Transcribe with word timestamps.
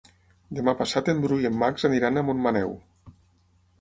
Demà 0.59 0.73
passat 0.79 1.11
en 1.13 1.21
Bru 1.25 1.37
i 1.43 1.47
en 1.49 1.59
Max 1.65 1.87
aniran 1.91 2.17
a 2.23 2.27
Montmaneu. 2.31 2.77